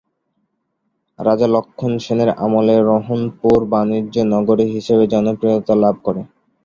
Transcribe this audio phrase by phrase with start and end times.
[1.19, 6.21] রাজা লক্ষন সেনের আমলে রহনপুর বাণিজ্য নগরী হিসেবে জনপ্রিয়তা লাভ করে।